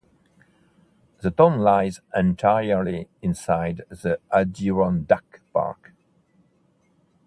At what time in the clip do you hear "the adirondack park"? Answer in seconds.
3.89-5.93